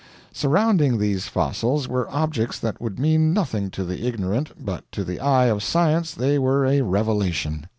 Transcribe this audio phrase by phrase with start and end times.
[0.33, 5.19] "Surrounding these fossils were objects that would mean nothing to the ignorant, but to the
[5.19, 7.67] eye of science they were a revelation.